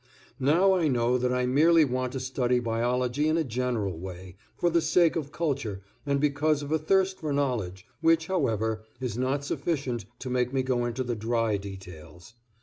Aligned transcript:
Now 0.39 0.73
I 0.73 0.87
know 0.87 1.19
that 1.19 1.31
I 1.31 1.45
merely 1.45 1.85
want 1.85 2.13
to 2.13 2.19
study 2.19 2.59
biology 2.59 3.27
in 3.27 3.37
a 3.37 3.43
general 3.43 3.99
way 3.99 4.35
for 4.55 4.71
the 4.71 4.81
sake 4.81 5.15
of 5.15 5.31
culture 5.31 5.81
and 6.07 6.19
because 6.19 6.63
of 6.63 6.71
a 6.71 6.79
thirst 6.79 7.19
for 7.19 7.31
knowledge, 7.31 7.85
which, 7.99 8.25
however, 8.25 8.81
is 8.99 9.15
not 9.15 9.45
sufficient 9.45 10.05
to 10.17 10.31
make 10.31 10.51
me 10.51 10.63
go 10.63 10.85
into 10.85 11.03
the 11.03 11.15
dry 11.15 11.57
details. 11.57 12.33